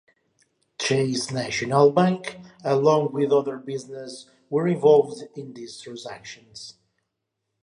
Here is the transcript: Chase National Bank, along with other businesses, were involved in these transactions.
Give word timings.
Chase 0.79 1.29
National 1.29 1.91
Bank, 1.91 2.39
along 2.65 3.13
with 3.13 3.31
other 3.31 3.57
businesses, 3.57 4.31
were 4.49 4.67
involved 4.67 5.21
in 5.35 5.53
these 5.53 5.79
transactions. 5.79 6.73